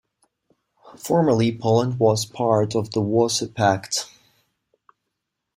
[0.97, 4.09] Formerly, Poland was part of the Warsaw Pact.